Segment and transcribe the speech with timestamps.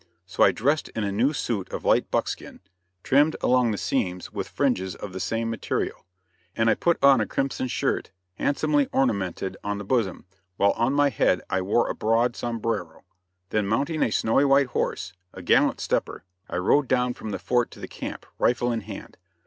[0.25, 2.61] So I dressed in a new suit of light buckskin,
[3.03, 6.07] trimmed along the seams with fringes of the same material;
[6.55, 10.25] and I put on a crimson shirt handsomely ornamented on the bosom,
[10.57, 13.03] while on my head I wore a broad sombrero.
[13.51, 17.69] Then mounting a snowy white horse a gallant stepper I rode down from the fort
[17.69, 19.17] to the camp, rifle in hand.